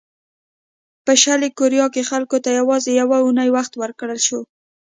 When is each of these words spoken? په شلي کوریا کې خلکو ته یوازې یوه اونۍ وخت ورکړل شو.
په 1.05 1.13
شلي 1.23 1.49
کوریا 1.57 1.85
کې 1.93 2.07
خلکو 2.09 2.37
ته 2.43 2.49
یوازې 2.59 2.91
یوه 3.01 3.17
اونۍ 3.25 3.49
وخت 3.55 3.73
ورکړل 3.81 4.19
شو. 4.27 4.41